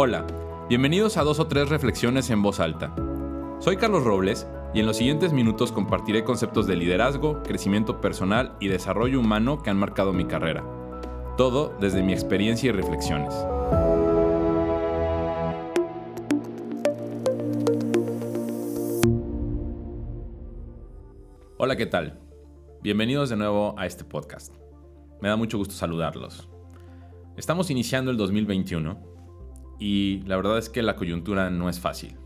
[0.00, 0.24] Hola,
[0.68, 2.94] bienvenidos a dos o tres reflexiones en voz alta.
[3.58, 8.68] Soy Carlos Robles y en los siguientes minutos compartiré conceptos de liderazgo, crecimiento personal y
[8.68, 10.62] desarrollo humano que han marcado mi carrera.
[11.36, 13.34] Todo desde mi experiencia y reflexiones.
[21.56, 22.20] Hola, ¿qué tal?
[22.82, 24.54] Bienvenidos de nuevo a este podcast.
[25.20, 26.48] Me da mucho gusto saludarlos.
[27.36, 29.17] Estamos iniciando el 2021
[29.78, 32.16] y la verdad es que la coyuntura no es fácil.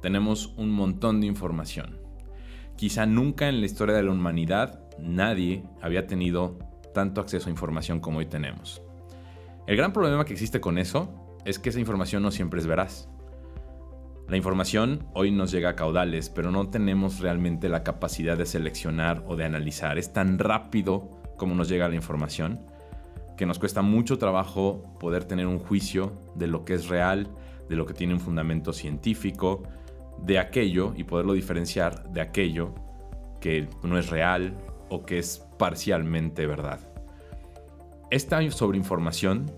[0.00, 1.98] Tenemos un montón de información.
[2.76, 6.58] Quizá nunca en la historia de la humanidad nadie había tenido
[6.92, 8.82] tanto acceso a información como hoy tenemos.
[9.66, 11.12] El gran problema que existe con eso
[11.44, 13.08] es que esa información no siempre es veraz.
[14.28, 19.24] La información hoy nos llega a caudales, pero no tenemos realmente la capacidad de seleccionar
[19.26, 19.98] o de analizar.
[19.98, 22.60] Es tan rápido como nos llega la información
[23.36, 27.28] que nos cuesta mucho trabajo poder tener un juicio de lo que es real,
[27.68, 29.62] de lo que tiene un fundamento científico,
[30.18, 32.74] de aquello y poderlo diferenciar de aquello
[33.40, 34.56] que no es real
[34.88, 36.80] o que es parcialmente verdad.
[38.10, 39.50] Esta sobreinformación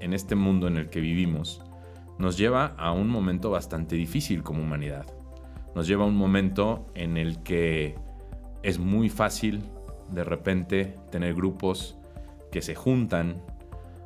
[0.00, 1.62] en este mundo en el que vivimos
[2.18, 5.06] nos lleva a un momento bastante difícil como humanidad.
[5.74, 7.96] Nos lleva a un momento en el que
[8.62, 9.62] es muy fácil
[10.10, 11.96] de repente tener grupos
[12.50, 13.42] que se juntan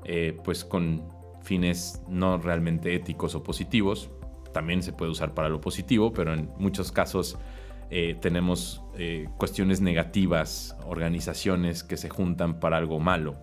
[0.05, 1.03] eh, pues con
[1.43, 4.11] fines no realmente éticos o positivos.
[4.53, 7.39] También se puede usar para lo positivo, pero en muchos casos
[7.91, 13.37] eh, tenemos eh, cuestiones negativas, organizaciones que se juntan para algo malo.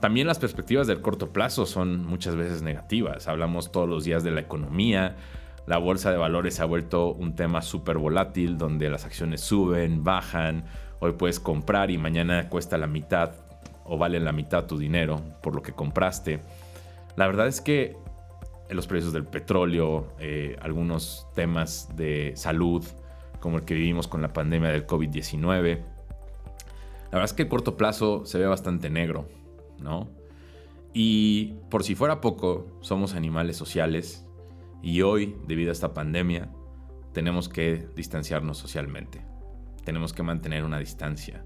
[0.00, 3.28] También las perspectivas del corto plazo son muchas veces negativas.
[3.28, 5.16] Hablamos todos los días de la economía.
[5.66, 10.02] La bolsa de valores se ha vuelto un tema súper volátil donde las acciones suben,
[10.02, 10.64] bajan.
[11.00, 13.49] Hoy puedes comprar y mañana cuesta la mitad
[13.90, 16.40] o vale la mitad tu dinero por lo que compraste.
[17.16, 17.96] La verdad es que
[18.70, 22.84] los precios del petróleo, eh, algunos temas de salud,
[23.40, 27.76] como el que vivimos con la pandemia del COVID-19, la verdad es que el corto
[27.76, 29.26] plazo se ve bastante negro,
[29.80, 30.08] ¿no?
[30.92, 34.24] Y por si fuera poco, somos animales sociales
[34.82, 36.48] y hoy, debido a esta pandemia,
[37.12, 39.20] tenemos que distanciarnos socialmente.
[39.84, 41.44] Tenemos que mantener una distancia.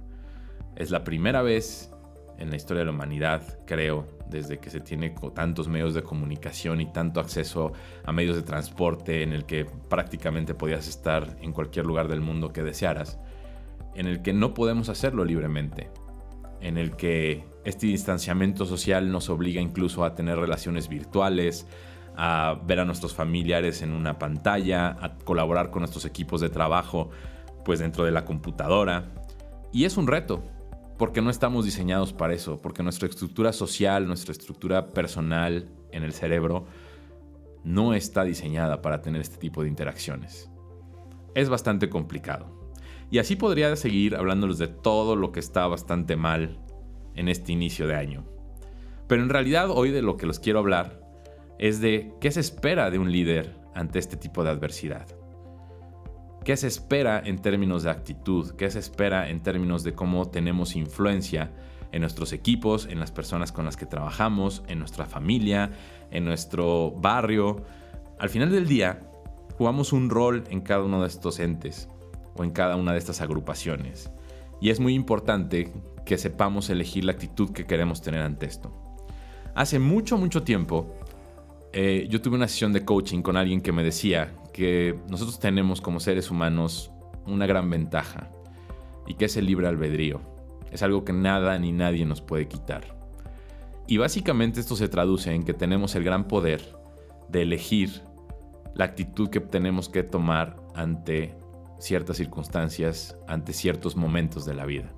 [0.76, 1.93] Es la primera vez
[2.38, 6.80] en la historia de la humanidad, creo, desde que se tiene tantos medios de comunicación
[6.80, 7.72] y tanto acceso
[8.04, 12.52] a medios de transporte en el que prácticamente podías estar en cualquier lugar del mundo
[12.52, 13.18] que desearas,
[13.94, 15.90] en el que no podemos hacerlo libremente,
[16.60, 21.66] en el que este distanciamiento social nos obliga incluso a tener relaciones virtuales,
[22.16, 27.10] a ver a nuestros familiares en una pantalla, a colaborar con nuestros equipos de trabajo
[27.64, 29.04] pues dentro de la computadora.
[29.72, 30.44] Y es un reto,
[30.98, 36.12] porque no estamos diseñados para eso, porque nuestra estructura social, nuestra estructura personal en el
[36.12, 36.66] cerebro
[37.64, 40.50] no está diseñada para tener este tipo de interacciones.
[41.34, 42.70] Es bastante complicado.
[43.10, 46.58] Y así podría seguir hablándoles de todo lo que está bastante mal
[47.14, 48.24] en este inicio de año.
[49.08, 51.00] Pero en realidad hoy de lo que los quiero hablar
[51.58, 55.06] es de qué se espera de un líder ante este tipo de adversidad.
[56.44, 58.50] ¿Qué se espera en términos de actitud?
[58.50, 61.50] ¿Qué se espera en términos de cómo tenemos influencia
[61.90, 65.70] en nuestros equipos, en las personas con las que trabajamos, en nuestra familia,
[66.10, 67.64] en nuestro barrio?
[68.18, 69.00] Al final del día,
[69.56, 71.88] jugamos un rol en cada uno de estos entes
[72.36, 74.10] o en cada una de estas agrupaciones.
[74.60, 75.72] Y es muy importante
[76.04, 78.70] que sepamos elegir la actitud que queremos tener ante esto.
[79.54, 80.94] Hace mucho, mucho tiempo,
[81.76, 85.80] eh, yo tuve una sesión de coaching con alguien que me decía que nosotros tenemos
[85.80, 86.92] como seres humanos
[87.26, 88.30] una gran ventaja
[89.08, 90.20] y que es el libre albedrío.
[90.70, 92.84] Es algo que nada ni nadie nos puede quitar.
[93.88, 96.62] Y básicamente esto se traduce en que tenemos el gran poder
[97.28, 98.02] de elegir
[98.76, 101.34] la actitud que tenemos que tomar ante
[101.80, 104.92] ciertas circunstancias, ante ciertos momentos de la vida.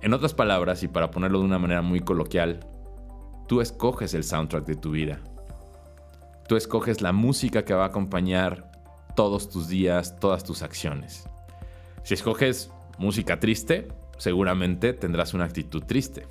[0.00, 2.60] En otras palabras, y para ponerlo de una manera muy coloquial,
[3.48, 5.20] tú escoges el soundtrack de tu vida
[6.50, 8.72] tú escoges la música que va a acompañar
[9.14, 11.28] todos tus días, todas tus acciones.
[12.02, 13.86] Si escoges música triste,
[14.18, 16.26] seguramente tendrás una actitud triste.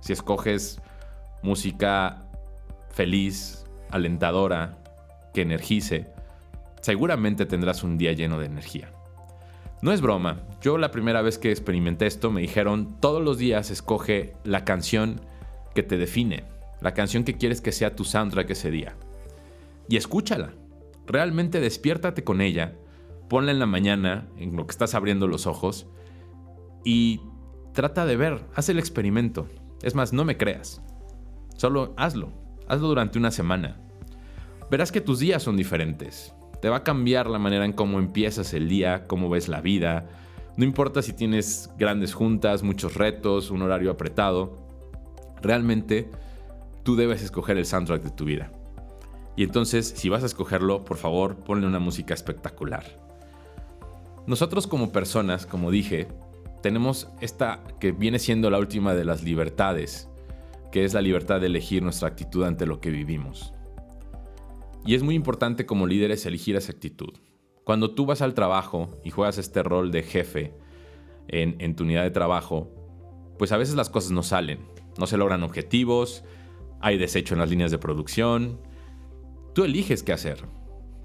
[0.00, 0.80] Si escoges
[1.44, 2.26] música
[2.90, 4.76] feliz, alentadora,
[5.32, 6.08] que energice,
[6.80, 8.90] seguramente tendrás un día lleno de energía.
[9.82, 13.70] No es broma, yo la primera vez que experimenté esto me dijeron, todos los días
[13.70, 15.20] escoge la canción
[15.76, 16.42] que te define,
[16.80, 18.96] la canción que quieres que sea tu soundtrack ese día
[19.88, 20.54] y escúchala.
[21.06, 22.76] Realmente despiértate con ella,
[23.28, 25.86] ponla en la mañana, en lo que estás abriendo los ojos,
[26.84, 27.20] y
[27.72, 29.48] trata de ver, haz el experimento.
[29.82, 30.82] Es más, no me creas,
[31.56, 32.44] solo hazlo.
[32.66, 33.76] Hazlo durante una semana.
[34.70, 36.34] Verás que tus días son diferentes.
[36.62, 40.08] Te va a cambiar la manera en cómo empiezas el día, cómo ves la vida.
[40.56, 44.56] No importa si tienes grandes juntas, muchos retos, un horario apretado.
[45.42, 46.10] Realmente
[46.84, 48.50] tú debes escoger el soundtrack de tu vida.
[49.36, 52.84] Y entonces, si vas a escogerlo, por favor, ponle una música espectacular.
[54.26, 56.08] Nosotros como personas, como dije,
[56.62, 60.08] tenemos esta que viene siendo la última de las libertades,
[60.72, 63.52] que es la libertad de elegir nuestra actitud ante lo que vivimos.
[64.86, 67.14] Y es muy importante como líderes elegir esa actitud.
[67.64, 70.54] Cuando tú vas al trabajo y juegas este rol de jefe
[71.28, 72.70] en, en tu unidad de trabajo,
[73.38, 74.60] pues a veces las cosas no salen,
[74.98, 76.24] no se logran objetivos,
[76.80, 78.60] hay desecho en las líneas de producción,
[79.54, 80.44] Tú eliges qué hacer.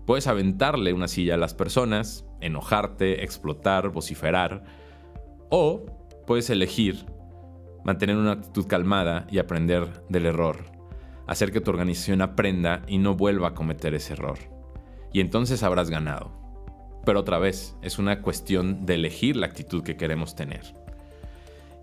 [0.08, 4.64] Puedes aventarle una silla a las personas, enojarte, explotar, vociferar,
[5.50, 5.86] o
[6.26, 7.06] puedes elegir
[7.86, 10.66] mantener una actitud calmada y aprender del error,
[11.28, 14.40] hacer que tu organización aprenda y no vuelva a cometer ese error.
[15.14, 16.32] Y entonces habrás ganado.
[17.06, 20.74] Pero otra vez, es una cuestión de elegir la actitud que queremos tener.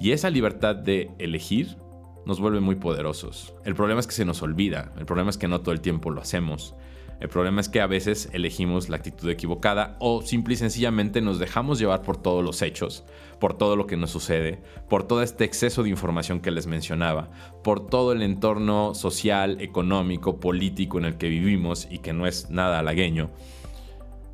[0.00, 1.76] Y esa libertad de elegir
[2.26, 3.54] nos vuelve muy poderosos.
[3.64, 6.10] El problema es que se nos olvida, el problema es que no todo el tiempo
[6.10, 6.74] lo hacemos.
[7.18, 11.38] El problema es que a veces elegimos la actitud equivocada o simple y sencillamente nos
[11.38, 13.04] dejamos llevar por todos los hechos,
[13.40, 17.30] por todo lo que nos sucede, por todo este exceso de información que les mencionaba,
[17.64, 22.50] por todo el entorno social, económico, político en el que vivimos y que no es
[22.50, 23.30] nada halagueño.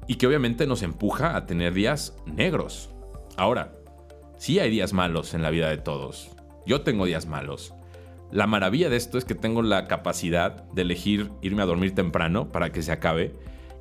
[0.08, 2.90] Y que obviamente nos empuja a tener días negros.
[3.36, 3.72] Ahora,
[4.38, 6.30] sí hay días malos en la vida de todos.
[6.66, 7.74] Yo tengo días malos.
[8.32, 12.50] La maravilla de esto es que tengo la capacidad de elegir irme a dormir temprano
[12.50, 13.34] para que se acabe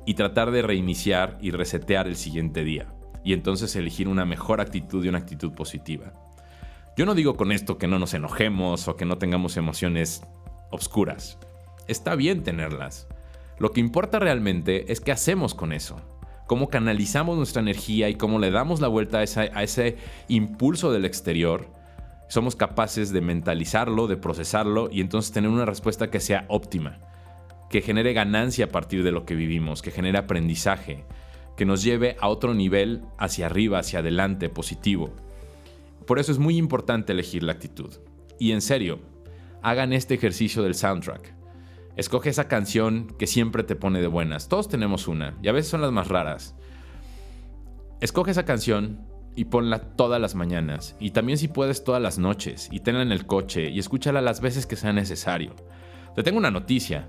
[0.04, 2.86] y tratar de reiniciar y resetear el siguiente día.
[3.24, 6.12] Y entonces elegir una mejor actitud y una actitud positiva.
[6.98, 10.22] Yo no digo con esto que no nos enojemos o que no tengamos emociones
[10.70, 11.38] obscuras.
[11.88, 13.08] Está bien tenerlas.
[13.58, 15.96] Lo que importa realmente es qué hacemos con eso.
[16.46, 19.96] Cómo canalizamos nuestra energía y cómo le damos la vuelta a, a ese
[20.28, 21.68] impulso del exterior
[22.32, 26.98] somos capaces de mentalizarlo, de procesarlo y entonces tener una respuesta que sea óptima,
[27.68, 31.04] que genere ganancia a partir de lo que vivimos, que genere aprendizaje,
[31.58, 35.12] que nos lleve a otro nivel hacia arriba, hacia adelante, positivo.
[36.06, 37.92] Por eso es muy importante elegir la actitud.
[38.38, 39.00] Y en serio,
[39.60, 41.34] hagan este ejercicio del soundtrack.
[41.96, 44.48] Escoge esa canción que siempre te pone de buenas.
[44.48, 46.54] Todos tenemos una, y a veces son las más raras.
[48.00, 52.68] Escoge esa canción y ponla todas las mañanas y también si puedes todas las noches
[52.70, 55.54] y tenla en el coche y escúchala las veces que sea necesario.
[56.14, 57.08] Te tengo una noticia.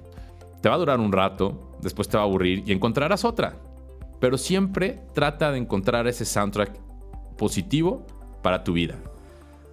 [0.62, 3.58] Te va a durar un rato, después te va a aburrir y encontrarás otra.
[4.22, 6.80] Pero siempre trata de encontrar ese soundtrack
[7.38, 8.08] positivo
[8.42, 8.96] para tu vida.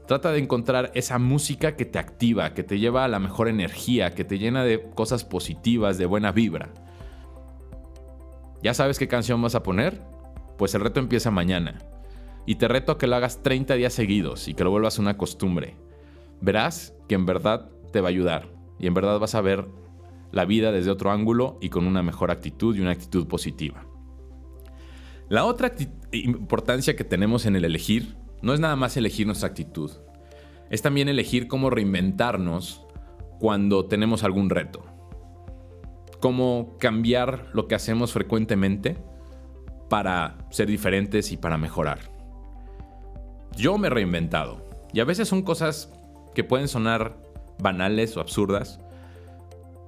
[0.09, 4.13] Trata de encontrar esa música que te activa, que te lleva a la mejor energía,
[4.17, 6.71] que te llena de cosas positivas, de buena vibra.
[8.61, 10.03] ¿Ya sabes qué canción vas a poner?
[10.59, 11.79] Pues el reto empieza mañana
[12.47, 15.17] y te reto a que lo hagas 30 días seguidos y que lo vuelvas una
[15.17, 15.77] costumbre.
[16.41, 18.49] Verás que en verdad te va a ayudar
[18.79, 19.67] y en verdad vas a ver
[20.33, 23.85] la vida desde otro ángulo y con una mejor actitud y una actitud positiva.
[25.29, 25.73] La otra
[26.13, 29.91] importancia que tenemos en el elegir no es nada más elegir nuestra actitud,
[30.71, 32.87] es también elegir cómo reinventarnos
[33.39, 34.85] cuando tenemos algún reto.
[36.21, 38.99] Cómo cambiar lo que hacemos frecuentemente
[39.89, 42.20] para ser diferentes y para mejorar.
[43.57, 44.67] Yo me he reinventado.
[44.93, 45.93] Y a veces son cosas
[46.35, 47.17] que pueden sonar
[47.59, 48.81] banales o absurdas.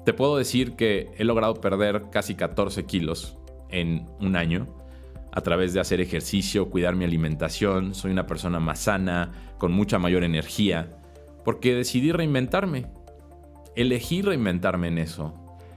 [0.04, 3.38] Te puedo decir que he logrado perder casi 14 kilos
[3.68, 4.66] en un año
[5.32, 7.94] a través de hacer ejercicio, cuidar mi alimentación.
[7.94, 10.90] Soy una persona más sana, con mucha mayor energía,
[11.44, 12.86] porque decidí reinventarme.
[13.74, 15.34] Elegí reinventarme en eso.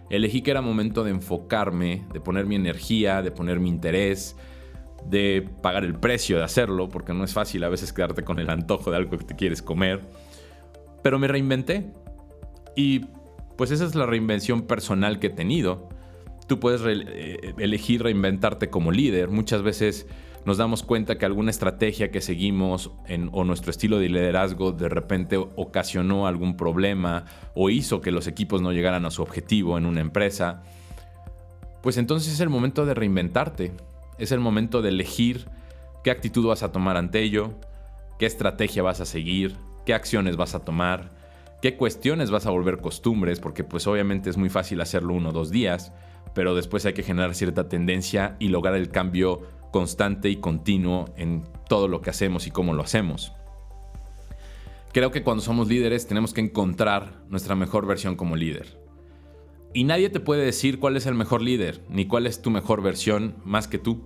[0.09, 4.35] Elegí que era momento de enfocarme, de poner mi energía, de poner mi interés,
[5.09, 8.49] de pagar el precio de hacerlo, porque no es fácil a veces quedarte con el
[8.49, 10.01] antojo de algo que te quieres comer.
[11.03, 11.91] Pero me reinventé.
[12.75, 13.05] Y
[13.57, 15.89] pues esa es la reinvención personal que he tenido.
[16.47, 19.29] Tú puedes eh, elegir reinventarte como líder.
[19.29, 20.07] Muchas veces
[20.45, 22.91] nos damos cuenta que alguna estrategia que seguimos
[23.31, 28.61] o nuestro estilo de liderazgo de repente ocasionó algún problema o hizo que los equipos
[28.61, 30.61] no llegaran a su objetivo en una empresa.
[31.81, 33.71] Pues entonces es el momento de reinventarte
[34.17, 35.45] es el momento de elegir
[36.03, 37.53] qué actitud vas a tomar ante ello,
[38.19, 39.55] qué estrategia vas a seguir,
[39.85, 41.11] qué acciones vas a tomar,
[41.61, 45.33] qué cuestiones vas a volver costumbres, porque pues obviamente es muy fácil hacerlo uno o
[45.33, 45.91] dos días,
[46.33, 49.41] pero después hay que generar cierta tendencia y lograr el cambio
[49.71, 53.33] constante y continuo en todo lo que hacemos y cómo lo hacemos.
[54.93, 58.84] Creo que cuando somos líderes tenemos que encontrar nuestra mejor versión como líder.
[59.75, 62.81] Y nadie te puede decir cuál es el mejor líder, ni cuál es tu mejor
[62.81, 64.03] versión más que tú.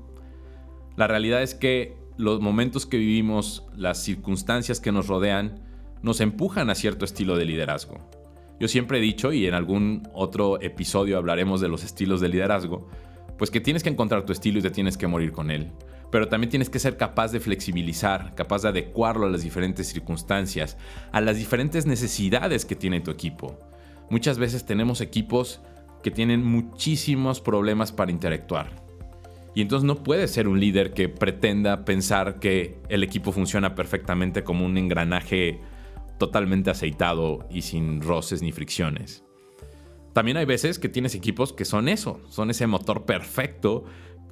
[0.98, 5.62] La realidad es que los momentos que vivimos, las circunstancias que nos rodean,
[6.02, 8.00] nos empujan a cierto estilo de liderazgo.
[8.60, 12.90] Yo siempre he dicho, y en algún otro episodio hablaremos de los estilos de liderazgo,
[13.38, 15.68] pues que tienes que encontrar tu estilo y te tienes que morir con él.
[16.12, 20.78] Pero también tienes que ser capaz de flexibilizar, capaz de adecuarlo a las diferentes circunstancias,
[21.12, 23.60] a las diferentes necesidades que tiene tu equipo.
[24.10, 25.62] Muchas veces tenemos equipos
[26.04, 28.72] que tienen muchísimos problemas para interactuar.
[29.56, 34.44] Y entonces no puedes ser un líder que pretenda pensar que el equipo funciona perfectamente
[34.44, 35.60] como un engranaje
[36.18, 39.24] totalmente aceitado y sin roces ni fricciones.
[40.14, 43.86] También hay veces que tienes equipos que son eso, son ese motor perfecto,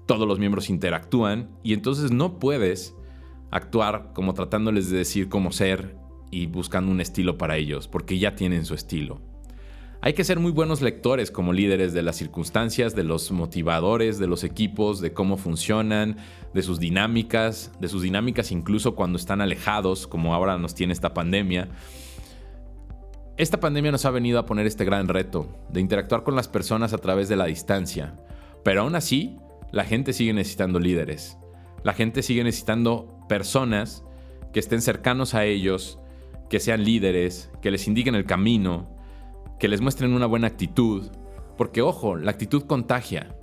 [0.06, 2.96] todos los miembros interactúan y entonces no puedes
[3.52, 5.96] actuar como tratándoles de decir cómo ser
[6.32, 9.22] y buscando un estilo para ellos, porque ya tienen su estilo.
[10.00, 14.28] Hay que ser muy buenos lectores como líderes de las circunstancias, de los motivadores, de
[14.28, 16.18] los equipos, de cómo funcionan,
[16.54, 21.16] de sus dinámicas, de sus dinámicas incluso cuando están alejados, como ahora nos tiene esta
[21.16, 21.70] pandemia.
[23.38, 26.94] Esta pandemia nos ha venido a poner este gran reto de interactuar con las personas
[26.94, 28.16] a través de la distancia,
[28.64, 29.38] pero aún así
[29.72, 31.38] la gente sigue necesitando líderes.
[31.84, 34.04] La gente sigue necesitando personas
[34.54, 36.00] que estén cercanos a ellos,
[36.50, 38.97] que sean líderes, que les indiquen el camino,
[39.60, 41.10] que les muestren una buena actitud,
[41.58, 43.36] porque ojo, la actitud contagia.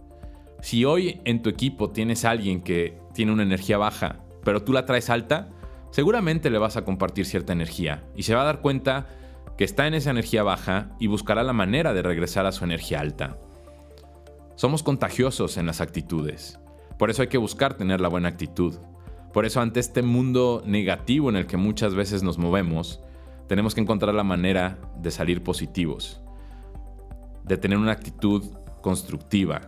[0.61, 4.73] Si hoy en tu equipo tienes a alguien que tiene una energía baja, pero tú
[4.73, 5.51] la traes alta,
[5.91, 9.07] seguramente le vas a compartir cierta energía y se va a dar cuenta
[9.59, 13.01] que está en esa energía baja y buscará la manera de regresar a su energía
[13.01, 13.39] alta.
[14.57, 16.59] Somos contagiosos en las actitudes,
[16.99, 18.75] por eso hay que buscar tener la buena actitud.
[19.33, 23.01] Por eso ante este mundo negativo en el que muchas veces nos movemos,
[23.49, 26.21] tenemos que encontrar la manera de salir positivos,
[27.45, 28.45] de tener una actitud
[28.81, 29.63] constructiva,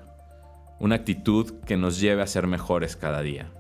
[0.78, 3.50] una actitud que nos lleve a ser mejores cada día.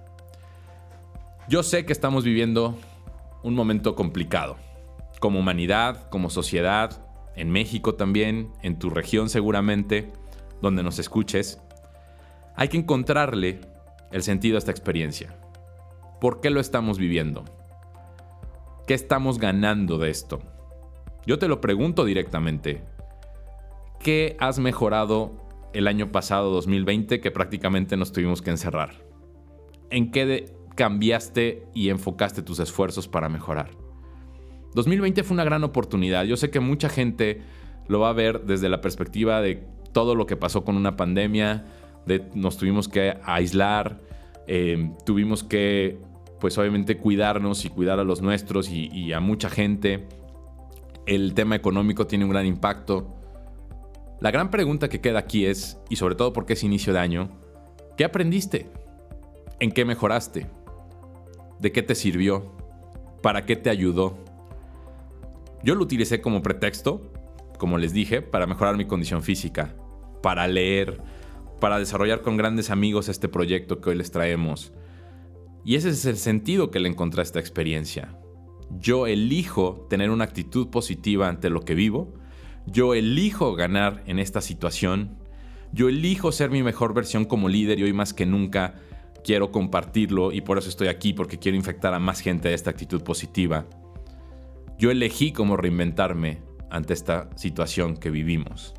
[1.48, 2.76] Yo sé que estamos viviendo
[3.42, 4.56] un momento complicado,
[5.20, 7.02] como humanidad, como sociedad,
[7.36, 10.10] en México también, en tu región seguramente,
[10.62, 11.60] donde nos escuches.
[12.56, 13.60] Hay que encontrarle
[14.10, 15.36] el sentido a esta experiencia.
[16.20, 17.44] ¿Por qué lo estamos viviendo?
[18.86, 20.40] ¿Qué estamos ganando de esto?
[21.26, 22.84] Yo te lo pregunto directamente.
[23.98, 25.32] ¿Qué has mejorado
[25.72, 28.92] el año pasado, 2020, que prácticamente nos tuvimos que encerrar?
[29.90, 33.70] ¿En qué cambiaste y enfocaste tus esfuerzos para mejorar?
[34.76, 36.22] 2020 fue una gran oportunidad.
[36.24, 37.42] Yo sé que mucha gente
[37.88, 41.64] lo va a ver desde la perspectiva de todo lo que pasó con una pandemia,
[42.06, 43.98] de nos tuvimos que aislar,
[44.46, 45.98] eh, tuvimos que
[46.40, 50.06] pues obviamente cuidarnos y cuidar a los nuestros y, a mucha gente.
[51.06, 53.14] El tema económico tiene un gran impacto.
[54.20, 57.28] La gran pregunta que queda aquí es, y sobre todo porque es inicio de año,
[57.96, 58.66] ¿qué aprendiste?
[59.60, 60.46] ¿En qué mejoraste?
[61.60, 62.52] ¿De qué te sirvió?
[63.22, 64.18] ¿Para qué te ayudó?
[65.62, 67.10] Yo lo utilicé como pretexto,
[67.58, 69.74] como les dije, para mejorar mi condición física,
[70.22, 71.00] para leer,
[71.60, 74.72] para desarrollar con grandes amigos este proyecto que hoy les traemos,
[75.66, 78.16] y ese es el sentido que le encontré a esta experiencia.
[78.78, 82.14] Yo elijo tener una actitud positiva ante lo que vivo.
[82.66, 85.18] Yo elijo ganar en esta situación.
[85.72, 88.76] Yo elijo ser mi mejor versión como líder y hoy más que nunca
[89.24, 92.70] quiero compartirlo y por eso estoy aquí porque quiero infectar a más gente de esta
[92.70, 93.66] actitud positiva.
[94.78, 98.72] Yo elegí cómo reinventarme ante esta situación que vivimos.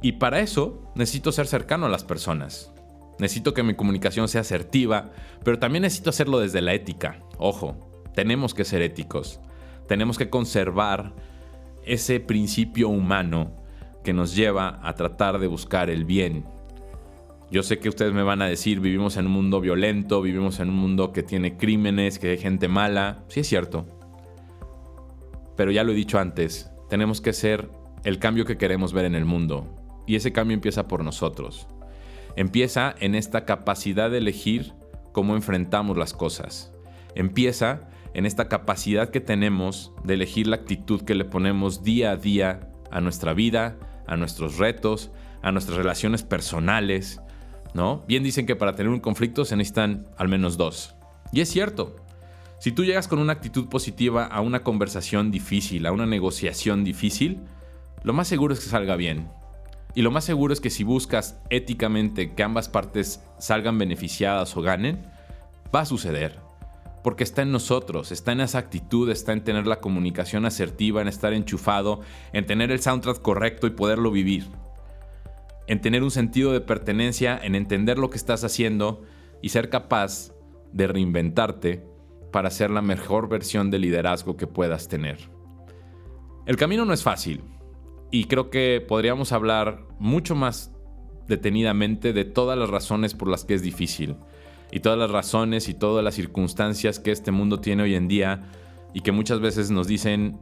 [0.00, 2.72] Y para eso necesito ser cercano a las personas.
[3.20, 5.10] Necesito que mi comunicación sea asertiva,
[5.44, 7.18] pero también necesito hacerlo desde la ética.
[7.36, 7.76] Ojo,
[8.14, 9.40] tenemos que ser éticos.
[9.86, 11.14] Tenemos que conservar
[11.84, 13.54] ese principio humano
[14.02, 16.46] que nos lleva a tratar de buscar el bien.
[17.50, 20.70] Yo sé que ustedes me van a decir, vivimos en un mundo violento, vivimos en
[20.70, 23.24] un mundo que tiene crímenes, que hay gente mala.
[23.28, 23.86] Sí es cierto.
[25.58, 27.68] Pero ya lo he dicho antes, tenemos que ser
[28.02, 29.66] el cambio que queremos ver en el mundo.
[30.06, 31.66] Y ese cambio empieza por nosotros
[32.40, 34.72] empieza en esta capacidad de elegir
[35.12, 36.72] cómo enfrentamos las cosas.
[37.14, 37.82] Empieza
[38.14, 42.70] en esta capacidad que tenemos de elegir la actitud que le ponemos día a día
[42.90, 45.10] a nuestra vida, a nuestros retos,
[45.42, 47.20] a nuestras relaciones personales,
[47.74, 48.04] ¿no?
[48.08, 50.94] Bien dicen que para tener un conflicto se necesitan al menos dos.
[51.32, 51.96] Y es cierto.
[52.58, 57.42] Si tú llegas con una actitud positiva a una conversación difícil, a una negociación difícil,
[58.02, 59.28] lo más seguro es que salga bien.
[59.94, 64.62] Y lo más seguro es que si buscas éticamente que ambas partes salgan beneficiadas o
[64.62, 65.02] ganen,
[65.74, 66.38] va a suceder.
[67.02, 71.08] porque está en nosotros, está en esa actitud, está en tener la comunicación asertiva, en
[71.08, 72.02] estar enchufado,
[72.34, 74.48] en tener el soundtrack correcto y poderlo vivir.
[75.66, 79.02] En tener un sentido de pertenencia, en entender lo que estás haciendo
[79.40, 80.32] y ser capaz
[80.72, 81.82] de reinventarte
[82.32, 85.30] para ser la mejor versión de liderazgo que puedas tener.
[86.44, 87.42] El camino no es fácil
[88.10, 90.72] y creo que podríamos hablar mucho más
[91.28, 94.16] detenidamente de todas las razones por las que es difícil
[94.72, 98.42] y todas las razones y todas las circunstancias que este mundo tiene hoy en día
[98.94, 100.38] y que muchas veces nos dicen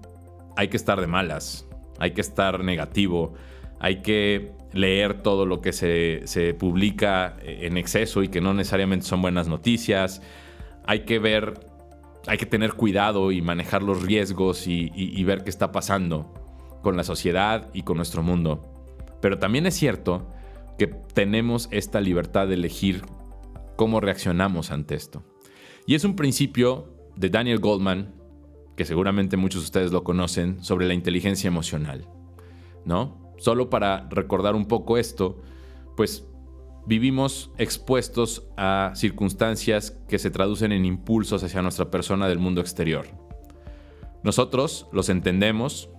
[0.57, 1.67] hay que estar de malas,
[1.99, 3.35] hay que estar negativo,
[3.79, 9.23] hay que leer todo lo que se, publica en exceso y que no necesariamente son
[9.23, 10.21] buenas noticias,
[10.85, 11.61] hay que ver,
[12.27, 16.48] hay que tener cuidado y manejar los riesgos y, y ver qué está pasando
[16.83, 18.63] con la sociedad y con nuestro mundo.
[19.21, 20.29] Pero también es cierto
[20.79, 23.03] que tenemos esta libertad de elegir
[23.77, 25.23] cómo reaccionamos ante esto.
[25.87, 28.15] Y es un principio de Daniel Goldman,
[28.77, 32.07] que seguramente muchos de ustedes lo conocen, sobre la inteligencia emocional.
[32.85, 33.35] ¿No?
[33.39, 35.41] Solo para recordar un poco esto,
[35.97, 36.27] pues
[36.87, 43.07] vivimos expuestos a circunstancias que se traducen en impulsos hacia nuestra persona del mundo exterior.
[44.23, 45.91] Nosotros los entendemos,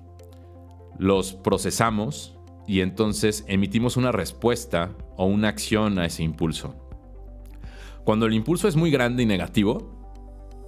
[0.99, 2.37] los procesamos
[2.67, 6.75] y entonces emitimos una respuesta o una acción a ese impulso.
[8.03, 9.99] Cuando el impulso es muy grande y negativo,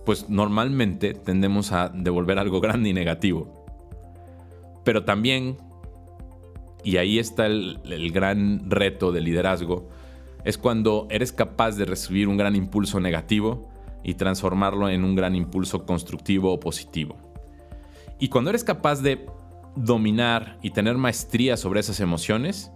[0.05, 3.65] pues normalmente tendemos a devolver algo grande y negativo.
[4.83, 5.57] Pero también,
[6.83, 9.89] y ahí está el, gran reto del liderazgo,
[10.43, 13.69] es cuando eres capaz de recibir un gran impulso negativo
[14.03, 17.15] y transformarlo en un gran impulso constructivo o positivo.
[18.17, 19.25] Y cuando eres capaz de
[19.75, 22.71] dominar y tener maestría sobre esas emociones,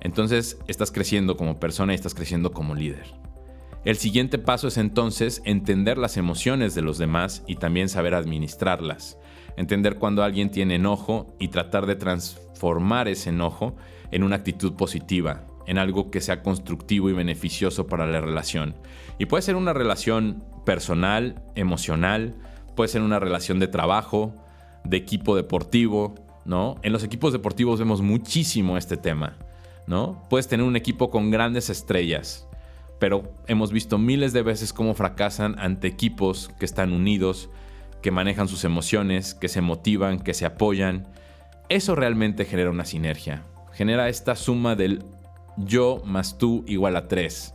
[0.00, 3.06] entonces estás creciendo como persona y estás creciendo como líder.
[3.84, 9.18] El siguiente paso es entonces entender las emociones de los demás y también saber administrarlas.
[9.56, 13.76] Entender cuando alguien tiene enojo y tratar de transformar ese enojo
[14.10, 18.74] en una actitud positiva, en algo que sea constructivo y beneficioso para la relación.
[19.18, 22.34] Y puede ser una relación personal, emocional,
[22.76, 24.34] puede ser una relación de trabajo,
[24.84, 26.14] de equipo deportivo,
[26.48, 26.76] ¿no?
[26.82, 29.36] En los equipos deportivos vemos muchísimo este tema,
[29.86, 30.26] ¿no?
[30.30, 32.48] Puedes tener un equipo con grandes estrellas,
[32.98, 37.50] pero hemos visto miles de veces cómo fracasan ante equipos que están unidos,
[38.00, 41.06] que manejan sus emociones, que se motivan, que se apoyan.
[41.68, 43.42] Eso realmente genera una sinergia.
[43.74, 45.04] Genera esta suma del
[45.58, 47.52] yo más tú igual a tres.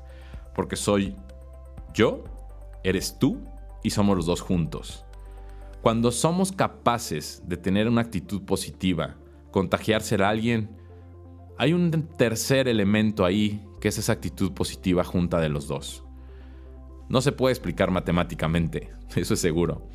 [0.53, 1.15] Porque soy
[1.95, 2.25] yo,
[2.83, 3.39] eres tú
[3.81, 5.03] y somos los dos juntos.
[5.83, 9.17] Cuando somos capaces de tener una actitud positiva,
[9.51, 10.69] contagiarse a alguien,
[11.57, 16.05] hay un tercer elemento ahí que es esa actitud positiva junta de los dos.
[17.09, 19.89] No se puede explicar matemáticamente, eso es seguro.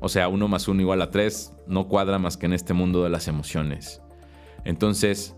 [0.00, 3.04] O sea, uno más uno igual a tres no cuadra más que en este mundo
[3.04, 4.00] de las emociones.
[4.64, 5.36] Entonces,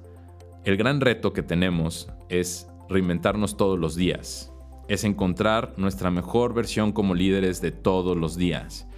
[0.62, 4.52] el gran reto que tenemos es reinventarnos todos los días.
[4.86, 8.88] Es encontrar nuestra mejor versión como líderes de todos los días.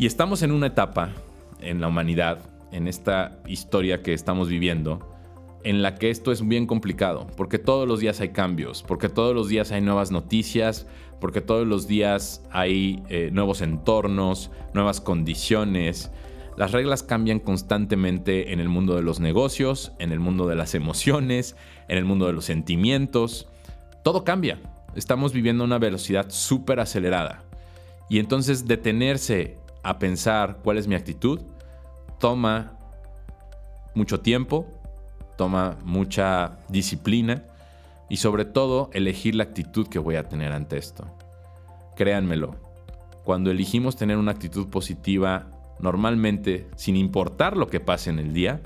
[0.00, 1.10] Y estamos en una etapa
[1.60, 2.38] en la humanidad,
[2.70, 5.00] en esta historia que estamos viviendo,
[5.64, 9.34] en la que esto es bien complicado, porque todos los días hay cambios, porque todos
[9.34, 10.86] los días hay nuevas noticias,
[11.20, 16.12] porque todos los días hay eh, nuevos entornos, nuevas condiciones.
[16.56, 20.76] Las reglas cambian constantemente en el mundo de los negocios, en el mundo de las
[20.76, 21.56] emociones,
[21.88, 23.48] en el mundo de los sentimientos.
[24.04, 24.60] Todo cambia.
[24.94, 27.42] Estamos viviendo una velocidad súper acelerada.
[28.08, 31.40] Y entonces detenerse a pensar cuál es mi actitud
[32.18, 32.72] toma
[33.94, 34.66] mucho tiempo,
[35.36, 37.44] toma mucha disciplina
[38.08, 41.04] y sobre todo elegir la actitud que voy a tener ante esto.
[41.96, 42.56] Créanmelo,
[43.24, 45.46] cuando elegimos tener una actitud positiva,
[45.80, 48.60] normalmente, sin importar lo que pase en el día,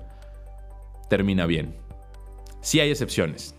[1.08, 1.74] termina bien.
[2.60, 3.54] Sí hay excepciones.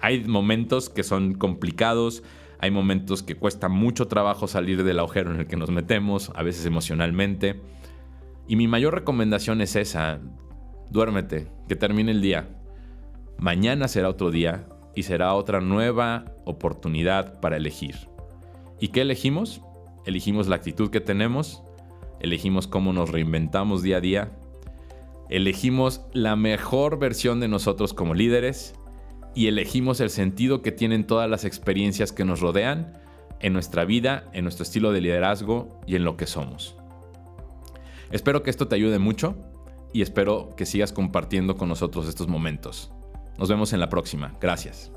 [0.00, 2.22] Hay momentos que son complicados,
[2.60, 6.42] hay momentos que cuesta mucho trabajo salir del agujero en el que nos metemos, a
[6.42, 7.60] veces emocionalmente.
[8.46, 10.20] Y mi mayor recomendación es esa,
[10.90, 12.48] duérmete, que termine el día.
[13.38, 17.96] Mañana será otro día y será otra nueva oportunidad para elegir.
[18.78, 19.62] ¿Y qué elegimos?
[20.04, 21.62] Elegimos la actitud que tenemos,
[22.20, 24.30] elegimos cómo nos reinventamos día a día,
[25.30, 28.74] elegimos la mejor versión de nosotros como líderes
[29.34, 32.98] y elegimos el sentido que tienen todas las experiencias que nos rodean
[33.40, 36.76] en nuestra vida, en nuestro estilo de liderazgo y en lo que somos.
[38.10, 39.36] Espero que esto te ayude mucho
[39.92, 42.90] y espero que sigas compartiendo con nosotros estos momentos.
[43.38, 44.36] Nos vemos en la próxima.
[44.40, 44.92] Gracias.